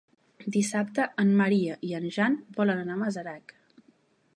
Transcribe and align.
Dissabte 0.55 1.05
en 1.25 1.35
Maria 1.43 1.77
i 1.91 1.93
en 2.01 2.09
Jan 2.17 2.39
volen 2.61 2.83
anar 2.87 2.97
a 2.97 3.03
Masarac. 3.07 3.57